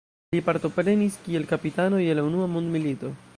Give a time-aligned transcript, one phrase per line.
[0.35, 3.13] Li partoprenis kiel kapitano je la unua mondmilito.